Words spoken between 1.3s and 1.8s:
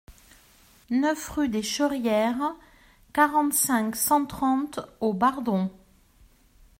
des